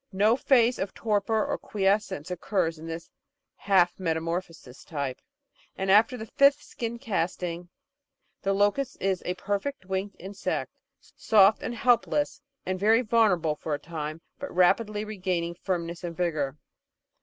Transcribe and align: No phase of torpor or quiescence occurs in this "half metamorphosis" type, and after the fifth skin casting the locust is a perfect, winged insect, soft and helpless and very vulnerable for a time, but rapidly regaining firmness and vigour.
No 0.11 0.35
phase 0.35 0.79
of 0.79 0.95
torpor 0.95 1.45
or 1.45 1.59
quiescence 1.59 2.31
occurs 2.31 2.79
in 2.79 2.87
this 2.87 3.07
"half 3.55 3.99
metamorphosis" 3.99 4.83
type, 4.83 5.21
and 5.77 5.91
after 5.91 6.17
the 6.17 6.25
fifth 6.25 6.63
skin 6.63 6.97
casting 6.97 7.69
the 8.41 8.51
locust 8.51 8.97
is 8.99 9.21
a 9.27 9.35
perfect, 9.35 9.85
winged 9.85 10.15
insect, 10.17 10.71
soft 11.15 11.61
and 11.61 11.75
helpless 11.75 12.41
and 12.65 12.79
very 12.79 13.03
vulnerable 13.03 13.53
for 13.55 13.75
a 13.75 13.79
time, 13.79 14.21
but 14.39 14.49
rapidly 14.51 15.05
regaining 15.05 15.53
firmness 15.53 16.03
and 16.03 16.17
vigour. 16.17 16.57